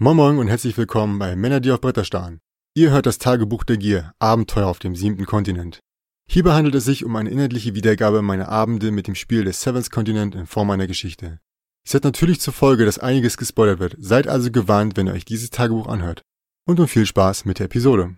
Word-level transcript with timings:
Moin 0.00 0.16
Moin 0.16 0.38
und 0.38 0.46
herzlich 0.46 0.76
willkommen 0.76 1.18
bei 1.18 1.34
Männer, 1.34 1.58
die 1.58 1.72
auf 1.72 1.80
Bretter 1.80 2.04
starren. 2.04 2.38
Ihr 2.72 2.92
hört 2.92 3.06
das 3.06 3.18
Tagebuch 3.18 3.64
der 3.64 3.78
Gier, 3.78 4.12
Abenteuer 4.20 4.68
auf 4.68 4.78
dem 4.78 4.94
siebten 4.94 5.26
Kontinent. 5.26 5.80
Hierbei 6.30 6.52
handelt 6.52 6.76
es 6.76 6.84
sich 6.84 7.04
um 7.04 7.16
eine 7.16 7.30
inhaltliche 7.30 7.74
Wiedergabe 7.74 8.22
meiner 8.22 8.48
Abende 8.48 8.92
mit 8.92 9.08
dem 9.08 9.16
Spiel 9.16 9.42
des 9.42 9.60
Seventh 9.60 9.90
Continent 9.90 10.36
in 10.36 10.46
Form 10.46 10.70
einer 10.70 10.86
Geschichte. 10.86 11.40
Es 11.84 11.94
hat 11.94 12.04
natürlich 12.04 12.40
zur 12.40 12.54
Folge, 12.54 12.84
dass 12.84 13.00
einiges 13.00 13.36
gespoilert 13.36 13.80
wird, 13.80 13.96
seid 13.98 14.28
also 14.28 14.52
gewarnt, 14.52 14.96
wenn 14.96 15.08
ihr 15.08 15.14
euch 15.14 15.24
dieses 15.24 15.50
Tagebuch 15.50 15.88
anhört. 15.88 16.22
Und 16.64 16.78
nun 16.78 16.86
viel 16.86 17.04
Spaß 17.04 17.44
mit 17.44 17.58
der 17.58 17.66
Episode. 17.66 18.14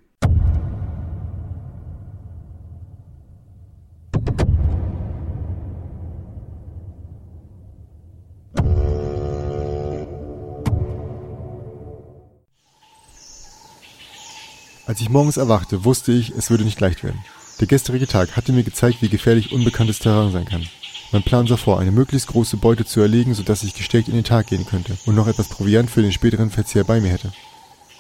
Als 14.91 15.01
ich 15.01 15.09
morgens 15.09 15.37
erwachte, 15.37 15.85
wusste 15.85 16.11
ich, 16.11 16.31
es 16.31 16.51
würde 16.51 16.65
nicht 16.65 16.81
leicht 16.81 17.05
werden. 17.05 17.23
Der 17.61 17.69
gestrige 17.69 18.09
Tag 18.09 18.37
hatte 18.37 18.53
mir 18.53 18.65
gezeigt, 18.65 19.03
wie 19.03 19.09
gefährlich 19.09 19.53
unbekanntes 19.53 20.01
Terrain 20.01 20.33
sein 20.33 20.47
kann. 20.47 20.67
Mein 21.13 21.23
Plan 21.23 21.47
sah 21.47 21.57
vor, 21.57 21.79
eine 21.79 21.93
möglichst 21.93 22.27
große 22.27 22.57
Beute 22.57 22.85
zu 22.85 23.01
erlegen, 23.01 23.35
sodass 23.35 23.63
ich 23.63 23.75
gestärkt 23.75 24.09
in 24.09 24.17
den 24.17 24.25
Tag 24.25 24.49
gehen 24.49 24.67
könnte 24.67 24.99
und 25.07 25.15
noch 25.15 25.29
etwas 25.29 25.47
Proviant 25.47 25.93
für 25.93 26.03
den 26.03 26.11
späteren 26.11 26.51
Verzehr 26.51 26.83
bei 26.83 27.01
mir 27.01 27.13
hätte. 27.13 27.33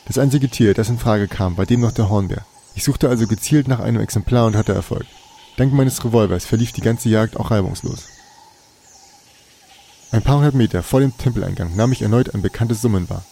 Das 0.06 0.18
einzige 0.18 0.48
Tier, 0.48 0.74
das 0.74 0.88
in 0.88 0.98
Frage 0.98 1.28
kam, 1.28 1.56
war 1.56 1.64
demnach 1.64 1.92
der 1.92 2.10
Hornbär. 2.10 2.44
Ich 2.74 2.82
suchte 2.82 3.08
also 3.08 3.28
gezielt 3.28 3.68
nach 3.68 3.78
einem 3.78 4.00
Exemplar 4.00 4.46
und 4.46 4.56
hatte 4.56 4.72
Erfolg. 4.72 5.06
Dank 5.58 5.72
meines 5.72 6.04
Revolvers 6.04 6.44
verlief 6.44 6.72
die 6.72 6.80
ganze 6.80 7.08
Jagd 7.08 7.36
auch 7.36 7.52
reibungslos. 7.52 8.08
Ein 10.10 10.22
paar 10.22 10.38
hundert 10.38 10.56
Meter 10.56 10.82
vor 10.82 10.98
dem 10.98 11.16
Tempeleingang 11.16 11.76
nahm 11.76 11.92
ich 11.92 12.02
erneut 12.02 12.34
ein 12.34 12.42
bekanntes 12.42 12.82
Summen 12.82 13.08
wahr. 13.08 13.24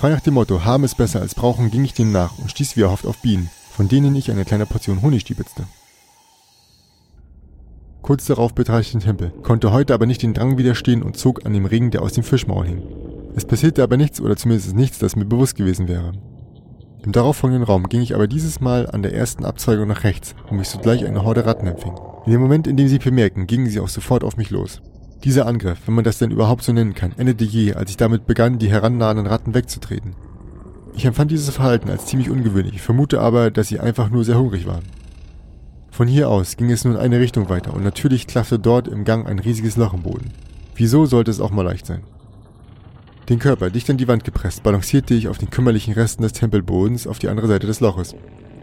Frei 0.00 0.08
nach 0.08 0.22
dem 0.22 0.32
Motto, 0.32 0.64
haben 0.64 0.84
es 0.84 0.94
besser 0.94 1.20
als 1.20 1.34
brauchen, 1.34 1.70
ging 1.70 1.84
ich 1.84 1.92
dem 1.92 2.10
nach 2.10 2.38
und 2.38 2.50
stieß 2.50 2.74
wie 2.74 2.80
erhofft 2.80 3.04
auf 3.04 3.18
Bienen, 3.18 3.50
von 3.70 3.86
denen 3.86 4.16
ich 4.16 4.30
eine 4.30 4.46
kleine 4.46 4.64
Portion 4.64 5.02
Honig 5.02 5.20
stiebitzte. 5.20 5.64
Kurz 8.00 8.24
darauf 8.24 8.54
betrat 8.54 8.80
ich 8.80 8.92
den 8.92 9.02
Tempel, 9.02 9.30
konnte 9.42 9.72
heute 9.72 9.92
aber 9.92 10.06
nicht 10.06 10.22
den 10.22 10.32
Drang 10.32 10.56
widerstehen 10.56 11.02
und 11.02 11.18
zog 11.18 11.44
an 11.44 11.52
dem 11.52 11.66
Ring, 11.66 11.90
der 11.90 12.00
aus 12.00 12.14
dem 12.14 12.24
Fischmaul 12.24 12.66
hing. 12.66 12.82
Es 13.36 13.44
passierte 13.44 13.82
aber 13.82 13.98
nichts 13.98 14.22
oder 14.22 14.36
zumindest 14.36 14.74
nichts, 14.74 14.98
das 15.00 15.16
mir 15.16 15.26
bewusst 15.26 15.54
gewesen 15.54 15.86
wäre. 15.86 16.12
Im 17.04 17.12
darauffolgenden 17.12 17.64
Raum 17.64 17.86
ging 17.90 18.00
ich 18.00 18.14
aber 18.14 18.26
dieses 18.26 18.58
Mal 18.58 18.88
an 18.88 19.02
der 19.02 19.12
ersten 19.12 19.44
Abzweigung 19.44 19.86
nach 19.86 20.04
rechts, 20.04 20.34
wo 20.48 20.54
mich 20.54 20.70
sogleich 20.70 21.04
eine 21.04 21.24
Horde 21.24 21.44
Ratten 21.44 21.66
empfing. 21.66 21.92
In 22.24 22.32
dem 22.32 22.40
Moment, 22.40 22.66
in 22.66 22.78
dem 22.78 22.88
sie 22.88 22.98
bemerkten, 22.98 23.46
gingen 23.46 23.66
sie 23.66 23.80
auch 23.80 23.88
sofort 23.88 24.24
auf 24.24 24.38
mich 24.38 24.48
los. 24.48 24.80
Dieser 25.24 25.46
Angriff, 25.46 25.80
wenn 25.86 25.94
man 25.94 26.04
das 26.04 26.18
denn 26.18 26.30
überhaupt 26.30 26.62
so 26.62 26.72
nennen 26.72 26.94
kann, 26.94 27.12
endete 27.18 27.44
je, 27.44 27.74
als 27.74 27.90
ich 27.90 27.98
damit 27.98 28.26
begann, 28.26 28.58
die 28.58 28.70
herannahenden 28.70 29.26
Ratten 29.26 29.52
wegzutreten. 29.52 30.14
Ich 30.94 31.04
empfand 31.04 31.30
dieses 31.30 31.50
Verhalten 31.50 31.90
als 31.90 32.06
ziemlich 32.06 32.30
ungewöhnlich, 32.30 32.80
vermute 32.80 33.20
aber, 33.20 33.50
dass 33.50 33.68
sie 33.68 33.80
einfach 33.80 34.10
nur 34.10 34.24
sehr 34.24 34.38
hungrig 34.38 34.66
waren. 34.66 34.84
Von 35.90 36.08
hier 36.08 36.30
aus 36.30 36.56
ging 36.56 36.70
es 36.70 36.84
nun 36.84 36.94
in 36.94 37.00
eine 37.00 37.20
Richtung 37.20 37.50
weiter 37.50 37.74
und 37.74 37.84
natürlich 37.84 38.26
klaffte 38.26 38.58
dort 38.58 38.88
im 38.88 39.04
Gang 39.04 39.28
ein 39.28 39.38
riesiges 39.38 39.76
Loch 39.76 39.92
im 39.92 40.02
Boden. 40.02 40.32
Wieso 40.74 41.04
sollte 41.04 41.30
es 41.30 41.40
auch 41.40 41.50
mal 41.50 41.62
leicht 41.62 41.84
sein? 41.84 42.02
Den 43.28 43.38
Körper 43.38 43.70
dicht 43.70 43.90
an 43.90 43.98
die 43.98 44.08
Wand 44.08 44.24
gepresst, 44.24 44.62
balancierte 44.62 45.14
ich 45.14 45.28
auf 45.28 45.36
den 45.36 45.50
kümmerlichen 45.50 45.92
Resten 45.92 46.22
des 46.22 46.32
Tempelbodens 46.32 47.06
auf 47.06 47.18
die 47.18 47.28
andere 47.28 47.46
Seite 47.48 47.66
des 47.66 47.80
Loches. 47.80 48.14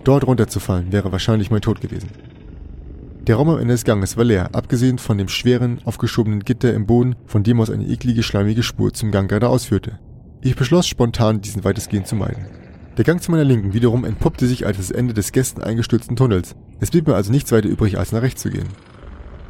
Dort 0.03 0.25
runterzufallen 0.25 0.91
wäre 0.91 1.11
wahrscheinlich 1.11 1.51
mein 1.51 1.61
Tod 1.61 1.79
gewesen. 1.79 2.09
Der 3.27 3.35
Raum 3.35 3.49
am 3.49 3.59
Ende 3.59 3.73
des 3.73 3.83
Ganges 3.83 4.15
war 4.15 4.23
leer, 4.23 4.55
abgesehen 4.55 4.99
von 4.99 5.17
dem 5.17 5.27
schweren, 5.27 5.81
aufgeschobenen 5.83 6.45
Gitter 6.45 6.73
im 6.73 6.85
Boden, 6.85 7.17
von 7.25 7.43
dem 7.43 7.59
aus 7.59 7.69
eine 7.69 7.85
eklige, 7.85 8.23
schleimige 8.23 8.63
Spur 8.63 8.93
zum 8.93 9.11
Gang 9.11 9.27
geradeaus 9.27 9.65
führte. 9.65 9.99
Ich 10.39 10.55
beschloss 10.55 10.87
spontan, 10.87 11.41
diesen 11.41 11.65
weitestgehend 11.65 12.07
zu 12.07 12.15
meiden. 12.15 12.45
Der 12.95 13.03
Gang 13.03 13.21
zu 13.21 13.31
meiner 13.31 13.43
Linken 13.43 13.73
wiederum 13.73 14.05
entpuppte 14.05 14.47
sich 14.47 14.65
als 14.65 14.77
das 14.77 14.91
Ende 14.91 15.13
des 15.13 15.33
gestern 15.33 15.65
eingestürzten 15.65 16.15
Tunnels. 16.15 16.55
Es 16.79 16.89
blieb 16.89 17.05
mir 17.05 17.15
also 17.15 17.29
nichts 17.29 17.51
weiter 17.51 17.67
übrig, 17.67 17.99
als 17.99 18.13
nach 18.13 18.21
rechts 18.21 18.43
zu 18.43 18.49
gehen. 18.49 18.69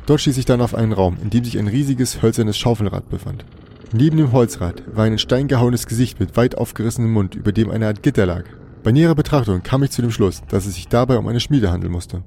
Dort 0.08 0.22
stieß 0.22 0.40
ich 0.40 0.46
dann 0.46 0.62
auf 0.62 0.74
einen 0.74 0.92
Raum, 0.92 1.18
in 1.22 1.30
dem 1.30 1.44
sich 1.44 1.60
ein 1.60 1.68
riesiges, 1.68 2.24
hölzernes 2.24 2.58
Schaufelrad 2.58 3.10
befand. 3.10 3.46
Neben 3.94 4.18
dem 4.18 4.32
Holzrad 4.32 4.84
war 4.96 5.06
ein 5.06 5.12
in 5.12 5.20
Stein 5.20 5.48
gehauenes 5.48 5.86
Gesicht 5.86 6.20
mit 6.20 6.36
weit 6.36 6.58
aufgerissenem 6.58 7.14
Mund, 7.14 7.36
über 7.36 7.52
dem 7.52 7.70
eine 7.70 7.86
Art 7.86 8.02
Gitter 8.02 8.26
lag. 8.26 8.46
Bei 8.82 8.92
näherer 8.92 9.16
Betrachtung 9.16 9.62
kam 9.62 9.84
ich 9.84 9.92
zu 9.92 10.02
dem 10.02 10.12
Schluss, 10.12 10.42
dass 10.50 10.66
es 10.66 10.74
sich 10.74 10.88
dabei 10.88 11.20
um 11.20 11.28
eine 11.28 11.40
Schmiede 11.40 11.72
handeln 11.72 11.92
musste. 11.92 12.24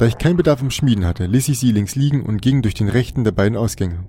Da 0.00 0.06
ich 0.06 0.16
keinen 0.16 0.38
Bedarf 0.38 0.62
im 0.62 0.70
Schmieden 0.70 1.04
hatte, 1.04 1.26
ließ 1.26 1.50
ich 1.50 1.58
sie 1.58 1.72
links 1.72 1.94
liegen 1.94 2.22
und 2.22 2.40
ging 2.40 2.62
durch 2.62 2.72
den 2.72 2.88
rechten 2.88 3.22
der 3.22 3.32
beiden 3.32 3.58
Ausgänge. 3.58 4.06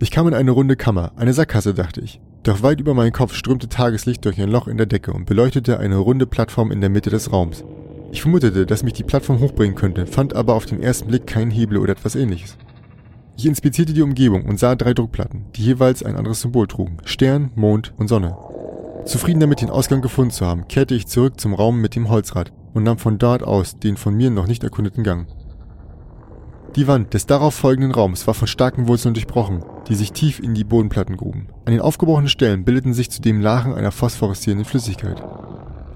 Ich 0.00 0.10
kam 0.10 0.26
in 0.26 0.34
eine 0.34 0.50
runde 0.50 0.74
Kammer, 0.74 1.12
eine 1.14 1.32
Sackgasse, 1.32 1.74
dachte 1.74 2.00
ich. 2.00 2.20
Doch 2.42 2.64
weit 2.64 2.80
über 2.80 2.92
meinen 2.92 3.12
Kopf 3.12 3.32
strömte 3.32 3.68
Tageslicht 3.68 4.24
durch 4.24 4.40
ein 4.40 4.50
Loch 4.50 4.66
in 4.66 4.78
der 4.78 4.86
Decke 4.86 5.12
und 5.12 5.24
beleuchtete 5.24 5.78
eine 5.78 5.98
runde 5.98 6.26
Plattform 6.26 6.72
in 6.72 6.80
der 6.80 6.90
Mitte 6.90 7.10
des 7.10 7.32
Raums. 7.32 7.62
Ich 8.10 8.20
vermutete, 8.20 8.66
dass 8.66 8.82
mich 8.82 8.94
die 8.94 9.04
Plattform 9.04 9.38
hochbringen 9.38 9.76
könnte, 9.76 10.08
fand 10.08 10.34
aber 10.34 10.54
auf 10.54 10.66
den 10.66 10.82
ersten 10.82 11.06
Blick 11.06 11.28
keinen 11.28 11.52
Hebel 11.52 11.78
oder 11.78 11.92
etwas 11.92 12.16
ähnliches. 12.16 12.56
Ich 13.36 13.46
inspizierte 13.46 13.92
die 13.92 14.02
Umgebung 14.02 14.44
und 14.44 14.58
sah 14.58 14.74
drei 14.74 14.92
Druckplatten, 14.92 15.44
die 15.54 15.62
jeweils 15.62 16.02
ein 16.02 16.16
anderes 16.16 16.40
Symbol 16.40 16.66
trugen. 16.66 16.96
Stern, 17.04 17.52
Mond 17.54 17.94
und 17.96 18.08
Sonne. 18.08 18.36
Zufrieden 19.04 19.38
damit, 19.38 19.60
den 19.60 19.70
Ausgang 19.70 20.02
gefunden 20.02 20.32
zu 20.32 20.44
haben, 20.44 20.66
kehrte 20.66 20.96
ich 20.96 21.06
zurück 21.06 21.38
zum 21.38 21.54
Raum 21.54 21.80
mit 21.80 21.94
dem 21.94 22.08
Holzrad 22.08 22.50
und 22.76 22.82
nahm 22.82 22.98
von 22.98 23.16
dort 23.16 23.42
aus 23.42 23.78
den 23.78 23.96
von 23.96 24.14
mir 24.14 24.30
noch 24.30 24.46
nicht 24.46 24.62
erkundeten 24.62 25.02
Gang. 25.02 25.26
Die 26.76 26.86
Wand 26.86 27.14
des 27.14 27.24
darauf 27.24 27.54
folgenden 27.54 27.92
Raums 27.92 28.26
war 28.26 28.34
von 28.34 28.46
starken 28.46 28.86
Wurzeln 28.86 29.14
durchbrochen, 29.14 29.64
die 29.88 29.94
sich 29.94 30.12
tief 30.12 30.40
in 30.40 30.52
die 30.52 30.62
Bodenplatten 30.62 31.16
gruben. 31.16 31.48
An 31.64 31.72
den 31.72 31.80
aufgebrochenen 31.80 32.28
Stellen 32.28 32.66
bildeten 32.66 32.92
sich 32.92 33.10
zudem 33.10 33.40
Lachen 33.40 33.72
einer 33.72 33.92
phosphoreszierenden 33.92 34.66
Flüssigkeit. 34.66 35.24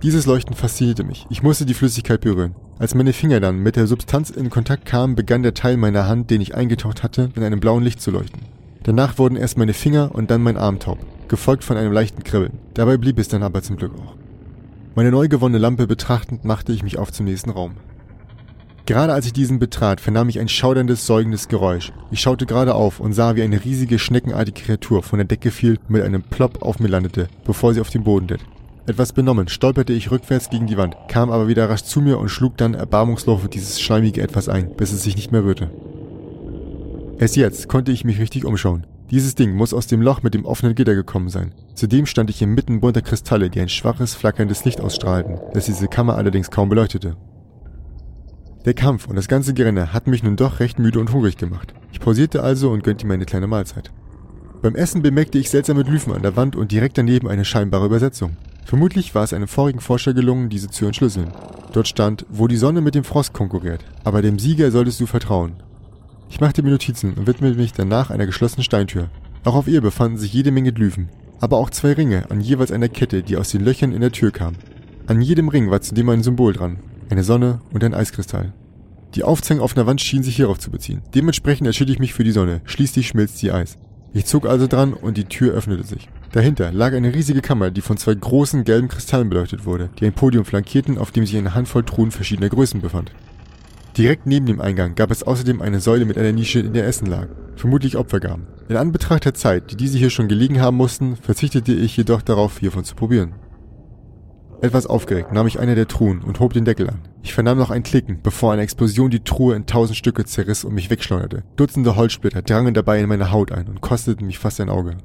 Dieses 0.02 0.24
Leuchten 0.24 0.56
faszinierte 0.56 1.04
mich. 1.04 1.26
Ich 1.28 1.42
musste 1.42 1.66
die 1.66 1.74
Flüssigkeit 1.74 2.22
berühren. 2.22 2.54
Als 2.78 2.94
meine 2.94 3.12
Finger 3.12 3.40
dann 3.40 3.58
mit 3.58 3.76
der 3.76 3.86
Substanz 3.86 4.30
in 4.30 4.48
Kontakt 4.48 4.86
kamen, 4.86 5.16
begann 5.16 5.42
der 5.42 5.52
Teil 5.52 5.76
meiner 5.76 6.08
Hand, 6.08 6.30
den 6.30 6.40
ich 6.40 6.54
eingetaucht 6.54 7.02
hatte, 7.02 7.28
in 7.36 7.42
einem 7.42 7.60
blauen 7.60 7.84
Licht 7.84 8.00
zu 8.00 8.10
leuchten. 8.10 8.40
Danach 8.84 9.18
wurden 9.18 9.36
erst 9.36 9.58
meine 9.58 9.74
Finger 9.74 10.14
und 10.14 10.30
dann 10.30 10.42
mein 10.42 10.56
Arm 10.56 10.78
taub, 10.78 10.98
gefolgt 11.28 11.62
von 11.62 11.76
einem 11.76 11.92
leichten 11.92 12.24
Kribbeln. 12.24 12.54
Dabei 12.72 12.96
blieb 12.96 13.18
es 13.18 13.28
dann 13.28 13.42
aber 13.42 13.60
zum 13.60 13.76
Glück 13.76 13.92
auch. 13.98 14.19
Meine 14.96 15.12
neu 15.12 15.28
gewonnene 15.28 15.58
Lampe 15.58 15.86
betrachtend, 15.86 16.44
machte 16.44 16.72
ich 16.72 16.82
mich 16.82 16.98
auf 16.98 17.12
zum 17.12 17.26
nächsten 17.26 17.50
Raum. 17.50 17.74
Gerade 18.86 19.12
als 19.12 19.24
ich 19.24 19.32
diesen 19.32 19.60
betrat, 19.60 20.00
vernahm 20.00 20.28
ich 20.28 20.40
ein 20.40 20.48
schauderndes, 20.48 21.06
säugendes 21.06 21.46
Geräusch. 21.46 21.92
Ich 22.10 22.20
schaute 22.20 22.44
gerade 22.44 22.74
auf 22.74 22.98
und 22.98 23.12
sah, 23.12 23.36
wie 23.36 23.42
eine 23.42 23.64
riesige, 23.64 24.00
schneckenartige 24.00 24.62
Kreatur 24.62 25.04
von 25.04 25.18
der 25.18 25.28
Decke 25.28 25.52
fiel 25.52 25.78
und 25.82 25.90
mit 25.90 26.02
einem 26.02 26.24
Plopp 26.24 26.62
auf 26.62 26.80
mir 26.80 26.88
landete, 26.88 27.28
bevor 27.44 27.72
sie 27.72 27.80
auf 27.80 27.90
den 27.90 28.02
Boden 28.02 28.26
litt. 28.26 28.40
Etwas 28.86 29.12
benommen 29.12 29.46
stolperte 29.46 29.92
ich 29.92 30.10
rückwärts 30.10 30.50
gegen 30.50 30.66
die 30.66 30.76
Wand, 30.76 30.96
kam 31.06 31.30
aber 31.30 31.46
wieder 31.46 31.70
rasch 31.70 31.84
zu 31.84 32.00
mir 32.00 32.18
und 32.18 32.28
schlug 32.28 32.56
dann 32.56 32.74
erbarmungslos 32.74 33.42
dieses 33.52 33.80
schleimige 33.80 34.22
Etwas 34.22 34.48
ein, 34.48 34.74
bis 34.74 34.90
es 34.92 35.04
sich 35.04 35.14
nicht 35.14 35.30
mehr 35.30 35.44
rührte. 35.44 35.70
Erst 37.20 37.36
jetzt 37.36 37.68
konnte 37.68 37.92
ich 37.92 38.04
mich 38.04 38.18
richtig 38.18 38.44
umschauen. 38.44 38.86
Dieses 39.10 39.34
Ding 39.34 39.54
muss 39.54 39.74
aus 39.74 39.88
dem 39.88 40.02
Loch 40.02 40.22
mit 40.22 40.34
dem 40.34 40.44
offenen 40.44 40.76
Gitter 40.76 40.94
gekommen 40.94 41.30
sein. 41.30 41.52
Zudem 41.74 42.06
stand 42.06 42.30
ich 42.30 42.42
inmitten 42.42 42.80
bunter 42.80 43.02
Kristalle, 43.02 43.50
die 43.50 43.60
ein 43.60 43.68
schwaches, 43.68 44.14
flackerndes 44.14 44.64
Licht 44.64 44.80
ausstrahlten, 44.80 45.40
das 45.52 45.66
diese 45.66 45.88
Kammer 45.88 46.14
allerdings 46.14 46.50
kaum 46.52 46.68
beleuchtete. 46.68 47.16
Der 48.64 48.74
Kampf 48.74 49.08
und 49.08 49.16
das 49.16 49.26
ganze 49.26 49.52
Gerenne 49.52 49.92
hat 49.92 50.06
mich 50.06 50.22
nun 50.22 50.36
doch 50.36 50.60
recht 50.60 50.78
müde 50.78 51.00
und 51.00 51.12
hungrig 51.12 51.36
gemacht. 51.36 51.74
Ich 51.92 51.98
pausierte 51.98 52.42
also 52.42 52.70
und 52.70 52.84
gönnte 52.84 53.06
mir 53.06 53.14
eine 53.14 53.24
kleine 53.24 53.48
Mahlzeit. 53.48 53.90
Beim 54.62 54.76
Essen 54.76 55.02
bemerkte 55.02 55.38
ich 55.38 55.50
seltsame 55.50 55.82
Glyphen 55.82 56.12
an 56.12 56.22
der 56.22 56.36
Wand 56.36 56.54
und 56.54 56.70
direkt 56.70 56.96
daneben 56.96 57.26
eine 57.26 57.44
scheinbare 57.44 57.86
Übersetzung. 57.86 58.36
Vermutlich 58.64 59.14
war 59.14 59.24
es 59.24 59.32
einem 59.32 59.48
vorigen 59.48 59.80
Forscher 59.80 60.14
gelungen, 60.14 60.50
diese 60.50 60.68
zu 60.68 60.86
entschlüsseln. 60.86 61.32
Dort 61.72 61.88
stand, 61.88 62.26
wo 62.28 62.46
die 62.46 62.58
Sonne 62.58 62.80
mit 62.80 62.94
dem 62.94 63.04
Frost 63.04 63.32
konkurriert, 63.32 63.84
aber 64.04 64.22
dem 64.22 64.38
Sieger 64.38 64.70
solltest 64.70 65.00
du 65.00 65.06
vertrauen. 65.06 65.54
Ich 66.30 66.40
machte 66.40 66.62
mir 66.62 66.70
Notizen 66.70 67.14
und 67.14 67.26
widmete 67.26 67.58
mich 67.58 67.72
danach 67.72 68.10
einer 68.10 68.24
geschlossenen 68.24 68.64
Steintür. 68.64 69.10
Auch 69.44 69.56
auf 69.56 69.68
ihr 69.68 69.80
befanden 69.80 70.16
sich 70.16 70.32
jede 70.32 70.52
Menge 70.52 70.72
Glyphen, 70.72 71.08
aber 71.40 71.58
auch 71.58 71.70
zwei 71.70 71.92
Ringe 71.92 72.30
an 72.30 72.40
jeweils 72.40 72.72
einer 72.72 72.88
Kette, 72.88 73.22
die 73.22 73.36
aus 73.36 73.50
den 73.50 73.64
Löchern 73.64 73.92
in 73.92 74.00
der 74.00 74.12
Tür 74.12 74.30
kam. 74.30 74.54
An 75.06 75.20
jedem 75.20 75.48
Ring 75.48 75.70
war 75.70 75.80
zudem 75.80 76.08
ein 76.08 76.22
Symbol 76.22 76.52
dran, 76.52 76.78
eine 77.10 77.24
Sonne 77.24 77.60
und 77.72 77.82
ein 77.82 77.94
Eiskristall. 77.94 78.52
Die 79.16 79.24
Aufzeichnung 79.24 79.64
auf 79.64 79.76
einer 79.76 79.86
Wand 79.86 80.00
schien 80.00 80.22
sich 80.22 80.36
hierauf 80.36 80.60
zu 80.60 80.70
beziehen. 80.70 81.02
Dementsprechend 81.14 81.66
entschied 81.66 81.90
ich 81.90 81.98
mich 81.98 82.14
für 82.14 82.22
die 82.22 82.30
Sonne, 82.30 82.60
schließlich 82.64 83.08
schmilzt 83.08 83.38
sie 83.38 83.50
Eis. 83.50 83.76
Ich 84.12 84.26
zog 84.26 84.46
also 84.46 84.68
dran 84.68 84.92
und 84.92 85.16
die 85.16 85.24
Tür 85.24 85.52
öffnete 85.52 85.82
sich. 85.84 86.08
Dahinter 86.32 86.70
lag 86.70 86.92
eine 86.92 87.12
riesige 87.12 87.40
Kammer, 87.40 87.72
die 87.72 87.80
von 87.80 87.96
zwei 87.96 88.14
großen 88.14 88.62
gelben 88.62 88.88
Kristallen 88.88 89.28
beleuchtet 89.28 89.64
wurde, 89.64 89.90
die 89.98 90.06
ein 90.06 90.12
Podium 90.12 90.44
flankierten, 90.44 90.96
auf 90.96 91.10
dem 91.10 91.26
sich 91.26 91.36
eine 91.36 91.54
Handvoll 91.54 91.84
Truhen 91.84 92.12
verschiedener 92.12 92.50
Größen 92.50 92.80
befand. 92.80 93.10
Direkt 93.96 94.26
neben 94.26 94.46
dem 94.46 94.60
Eingang 94.60 94.94
gab 94.94 95.10
es 95.10 95.22
außerdem 95.22 95.60
eine 95.60 95.80
Säule 95.80 96.04
mit 96.04 96.16
einer 96.16 96.32
Nische, 96.32 96.60
in 96.60 96.72
der 96.72 96.86
Essen 96.86 97.06
lag, 97.06 97.28
vermutlich 97.56 97.96
Opfergaben. 97.96 98.46
In 98.68 98.76
Anbetracht 98.76 99.24
der 99.24 99.34
Zeit, 99.34 99.72
die 99.72 99.76
diese 99.76 99.98
hier 99.98 100.10
schon 100.10 100.28
gelegen 100.28 100.60
haben 100.60 100.76
mussten, 100.76 101.16
verzichtete 101.16 101.72
ich 101.72 101.96
jedoch 101.96 102.22
darauf, 102.22 102.58
hiervon 102.58 102.84
zu 102.84 102.94
probieren. 102.94 103.34
Etwas 104.62 104.86
aufgeregt 104.86 105.32
nahm 105.32 105.46
ich 105.46 105.58
eine 105.58 105.74
der 105.74 105.88
Truhen 105.88 106.22
und 106.22 106.38
hob 106.38 106.52
den 106.52 106.66
Deckel 106.66 106.88
an. 106.90 107.00
Ich 107.22 107.32
vernahm 107.32 107.56
noch 107.58 107.70
ein 107.70 107.82
Klicken, 107.82 108.20
bevor 108.22 108.52
eine 108.52 108.62
Explosion 108.62 109.10
die 109.10 109.24
Truhe 109.24 109.56
in 109.56 109.66
tausend 109.66 109.96
Stücke 109.96 110.24
zerriss 110.24 110.64
und 110.64 110.74
mich 110.74 110.90
wegschleuderte. 110.90 111.44
Dutzende 111.56 111.96
Holzsplitter 111.96 112.42
drangen 112.42 112.74
dabei 112.74 113.00
in 113.00 113.08
meine 113.08 113.32
Haut 113.32 113.52
ein 113.52 113.68
und 113.68 113.80
kosteten 113.80 114.26
mich 114.26 114.38
fast 114.38 114.60
ein 114.60 114.68
Auge. 114.68 114.98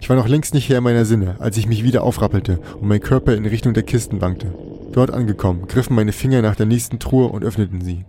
Ich 0.00 0.08
war 0.10 0.16
noch 0.16 0.28
längst 0.28 0.54
nicht 0.54 0.68
Herr 0.68 0.80
meiner 0.80 1.04
Sinne, 1.04 1.36
als 1.38 1.56
ich 1.56 1.68
mich 1.68 1.84
wieder 1.84 2.02
aufrappelte 2.02 2.60
und 2.80 2.88
mein 2.88 3.00
Körper 3.00 3.34
in 3.34 3.46
Richtung 3.46 3.74
der 3.74 3.84
Kisten 3.84 4.20
wankte. 4.20 4.52
Dort 4.92 5.12
angekommen, 5.12 5.66
griffen 5.68 5.94
meine 5.94 6.12
Finger 6.12 6.42
nach 6.42 6.56
der 6.56 6.66
nächsten 6.66 6.98
Truhe 6.98 7.28
und 7.28 7.44
öffneten 7.44 7.80
sie. 7.80 8.04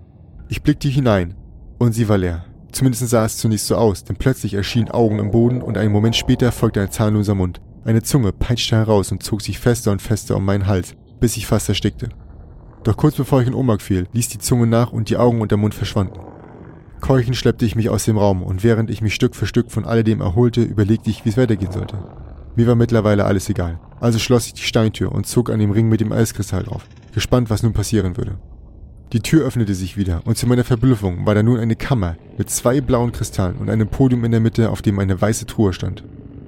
Ich 0.50 0.62
blickte 0.62 0.88
hinein 0.88 1.36
und 1.78 1.92
sie 1.92 2.08
war 2.08 2.18
leer. 2.18 2.46
Zumindest 2.72 3.10
sah 3.10 3.26
es 3.26 3.38
zunächst 3.38 3.68
so 3.68 3.76
aus, 3.76 4.04
denn 4.04 4.16
plötzlich 4.16 4.54
erschienen 4.54 4.90
Augen 4.90 5.20
im 5.20 5.32
Boden 5.32 5.62
und 5.62 5.78
einen 5.78 5.92
Moment 5.92 6.16
später 6.16 6.52
folgte 6.52 6.82
ein 6.82 6.92
zahnloser 6.92 7.36
Mund. 7.36 7.60
Eine 7.84 8.02
Zunge 8.02 8.32
peitschte 8.32 8.76
heraus 8.76 9.12
und 9.12 9.24
zog 9.24 9.42
sich 9.42 9.60
fester 9.60 9.92
und 9.92 10.02
fester 10.02 10.38
um 10.38 10.46
meinen 10.46 10.68
Hals, 10.68 10.96
bis 11.20 11.36
ich 11.38 11.48
fast 11.48 11.68
erstickte. 11.68 12.10
Doch 12.84 12.96
kurz 12.96 13.16
bevor 13.16 13.42
ich 13.42 13.48
in 13.48 13.54
Ohnmacht 13.54 13.82
fiel, 13.82 14.08
ließ 14.14 14.30
die 14.30 14.38
Zunge 14.38 14.68
nach 14.68 14.94
und 14.94 15.10
die 15.10 15.18
Augen 15.18 15.42
und 15.42 15.52
der 15.52 15.58
Mund 15.58 15.74
verschwanden. 15.74 16.20
Keuchend 17.02 17.36
schleppte 17.36 17.66
ich 17.66 17.76
mich 17.76 17.90
aus 17.90 18.06
dem 18.06 18.18
Raum 18.18 18.42
und 18.42 18.64
während 18.64 18.90
ich 18.90 19.02
mich 19.02 19.16
Stück 19.16 19.36
für 19.36 19.48
Stück 19.48 19.72
von 19.72 19.86
alledem 19.86 20.22
erholte, 20.22 20.62
überlegte 20.62 21.10
ich, 21.10 21.26
wie 21.26 21.30
es 21.30 21.38
weitergehen 21.38 21.72
sollte. 21.72 21.98
Mir 22.56 22.68
war 22.68 22.76
mittlerweile 22.76 23.26
alles 23.26 23.50
egal. 23.50 23.80
Also 24.00 24.18
schloss 24.18 24.48
ich 24.48 24.54
die 24.54 24.64
Steintür 24.64 25.12
und 25.12 25.28
zog 25.28 25.50
an 25.50 25.60
dem 25.60 25.72
Ring 25.72 25.90
mit 25.90 26.00
dem 26.00 26.12
Eiskristall 26.12 26.68
auf, 26.68 26.88
gespannt, 27.14 27.50
was 27.50 27.64
nun 27.64 27.74
passieren 27.74 28.18
würde. 28.18 28.38
Die 29.14 29.22
Tür 29.22 29.46
öffnete 29.46 29.74
sich 29.74 29.96
wieder 29.96 30.22
und 30.26 30.38
zu 30.38 30.48
meiner 30.48 30.66
Verblüffung 30.66 31.26
war 31.26 31.34
da 31.34 31.42
nun 31.42 31.60
eine 31.60 31.78
Kammer 31.78 32.18
mit 32.38 32.50
zwei 32.50 32.82
blauen 32.82 33.14
Kristallen 33.14 33.56
und 33.56 33.70
einem 33.70 33.88
Podium 33.88 34.26
in 34.26 34.32
der 34.32 34.42
Mitte, 34.42 34.70
auf 34.70 34.82
dem 34.82 35.00
eine 35.00 35.22
weiße 35.22 35.46
Truhe 35.46 35.72
stand. 35.72 36.04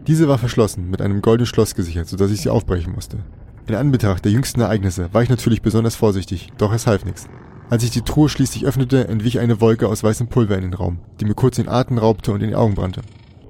Diese 0.07 0.27
war 0.27 0.37
verschlossen, 0.37 0.89
mit 0.89 1.01
einem 1.01 1.21
goldenen 1.21 1.45
Schloss 1.45 1.73
gesichert, 1.73 2.09
sodass 2.09 2.31
ich 2.31 2.41
sie 2.41 2.49
aufbrechen 2.49 2.93
musste. 2.93 3.19
In 3.67 3.75
Anbetracht 3.75 4.25
der 4.25 4.33
jüngsten 4.33 4.59
Ereignisse 4.59 5.07
war 5.13 5.23
ich 5.23 5.29
natürlich 5.29 5.61
besonders 5.61 5.95
vorsichtig, 5.95 6.49
doch 6.57 6.73
es 6.73 6.85
half 6.85 7.05
nichts. 7.05 7.29
Als 7.69 7.83
ich 7.83 7.91
die 7.91 8.01
Truhe 8.01 8.27
schließlich 8.27 8.65
öffnete, 8.65 9.07
entwich 9.07 9.39
eine 9.39 9.61
Wolke 9.61 9.87
aus 9.87 10.03
weißem 10.03 10.27
Pulver 10.27 10.55
in 10.55 10.63
den 10.63 10.73
Raum, 10.73 10.99
die 11.21 11.25
mir 11.25 11.35
kurz 11.35 11.55
den 11.55 11.69
Atem 11.69 11.97
raubte 11.97 12.33
und 12.33 12.41
in 12.41 12.49
die 12.49 12.55
Augen 12.55 12.75
brannte. 12.75 13.01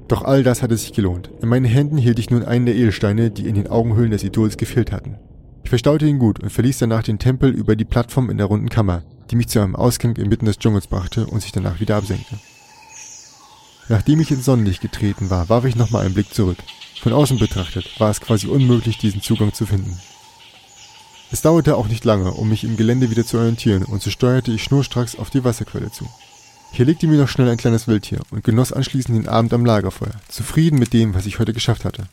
Doch 0.08 0.24
all 0.24 0.44
das 0.44 0.62
hatte 0.62 0.78
sich 0.78 0.94
gelohnt. 0.94 1.32
In 1.42 1.50
meinen 1.50 1.66
Händen 1.66 1.98
hielt 1.98 2.20
ich 2.20 2.30
nun 2.30 2.44
einen 2.44 2.66
der 2.68 2.76
Edelsteine, 2.76 3.32
die 3.32 3.48
in 3.48 3.56
den 3.56 3.68
Augenhöhlen 3.68 4.12
des 4.12 4.24
Idols 4.24 4.58
gefehlt 4.58 4.92
hatten. 4.92 5.18
Ich 5.64 5.70
verstaute 5.70 6.08
ihn 6.08 6.20
gut 6.20 6.40
und 6.40 6.50
verließ 6.50 6.80
danach 6.80 7.04
den 7.04 7.20
Tempel 7.20 7.52
über 7.52 7.76
die 7.76 7.86
Plattform 7.86 8.30
in 8.30 8.38
der 8.38 8.48
runden 8.48 8.70
Kammer, 8.70 9.04
die 9.30 9.36
mich 9.36 9.48
zu 9.48 9.60
einem 9.60 9.76
Ausgang 9.76 10.16
inmitten 10.16 10.46
des 10.46 10.58
Dschungels 10.58 10.88
brachte 10.88 11.28
und 11.28 11.42
sich 11.42 11.52
danach 11.52 11.80
wieder 11.80 11.98
absenkte. 11.98 12.40
Nachdem 13.88 14.20
ich 14.20 14.32
ins 14.32 14.46
Sonnenlicht 14.46 14.82
getreten 14.82 15.30
war, 15.30 15.50
warf 15.50 15.66
ich 15.66 15.76
nochmal 15.76 16.06
einen 16.06 16.14
Blick 16.14 16.34
zurück. 16.34 16.58
Von 17.02 17.14
außen 17.14 17.40
betrachtet 17.40 18.00
war 18.00 18.10
es 18.10 18.22
quasi 18.22 18.48
unmöglich, 18.48 18.98
diesen 18.98 19.22
Zugang 19.22 19.54
zu 19.54 19.66
finden. 19.66 20.00
Es 21.32 21.42
dauerte 21.42 21.76
auch 21.76 21.88
nicht 21.88 22.06
lange, 22.06 22.32
um 22.32 22.50
mich 22.50 22.64
im 22.64 22.78
Gelände 22.78 23.12
wieder 23.12 23.26
zu 23.26 23.38
orientieren, 23.38 23.84
und 23.84 24.02
so 24.02 24.10
steuerte 24.10 24.52
ich 24.52 24.64
schnurstracks 24.64 25.16
auf 25.16 25.30
die 25.30 25.44
Wasserquelle 25.44 25.92
zu. 25.92 26.08
Hier 26.72 26.86
legte 26.86 27.08
mir 27.08 27.20
noch 27.20 27.28
schnell 27.28 27.50
ein 27.50 27.58
kleines 27.58 27.88
Wildtier 27.88 28.20
und 28.32 28.44
genoss 28.44 28.74
anschließend 28.74 29.18
den 29.18 29.28
Abend 29.28 29.54
am 29.54 29.66
Lagerfeuer, 29.66 30.14
zufrieden 30.28 30.80
mit 30.80 30.94
dem, 30.94 31.14
was 31.14 31.26
ich 31.26 31.40
heute 31.40 31.54
geschafft 31.54 31.86
hatte. 31.86 32.08